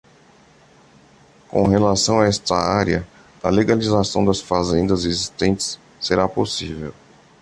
[1.47, 3.07] Com relação a esta área,
[3.43, 6.91] a legalização das fazendas existentes será possível.